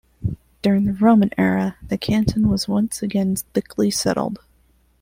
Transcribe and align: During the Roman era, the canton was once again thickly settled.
During 0.63 0.85
the 0.85 0.93
Roman 0.93 1.29
era, 1.37 1.77
the 1.83 1.95
canton 1.95 2.49
was 2.49 2.67
once 2.67 3.03
again 3.03 3.35
thickly 3.35 3.91
settled. 3.91 4.39